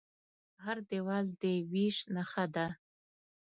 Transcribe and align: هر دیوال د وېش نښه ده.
هر 0.63 0.77
دیوال 0.89 1.25
د 1.41 1.43
وېش 1.71 1.97
نښه 2.15 2.45
ده. 2.55 2.67